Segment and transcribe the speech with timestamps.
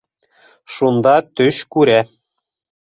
[0.77, 2.03] Шунда төш күрә.